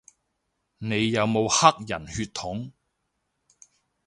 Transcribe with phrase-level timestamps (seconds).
[0.79, 2.71] 你有冇黑人血統